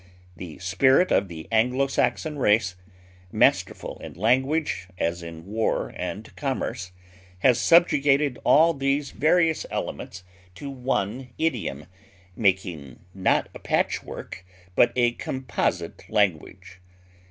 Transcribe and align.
The 0.35 0.57
spirit 0.57 1.11
of 1.11 1.27
the 1.27 1.47
Anglo 1.51 1.85
Saxon 1.85 2.39
race, 2.39 2.75
masterful 3.31 4.01
in 4.03 4.13
language 4.13 4.87
as 4.97 5.21
in 5.21 5.45
war 5.45 5.93
and 5.95 6.35
commerce, 6.35 6.91
has 7.41 7.59
subjugated 7.59 8.39
all 8.43 8.73
these 8.73 9.11
various 9.11 9.63
elements 9.69 10.23
to 10.55 10.71
one 10.71 11.29
idiom, 11.37 11.85
making 12.35 13.01
not 13.13 13.47
a 13.53 13.59
patchwork, 13.59 14.43
but 14.75 14.91
a 14.95 15.11
composite 15.11 16.09
language. 16.09 16.81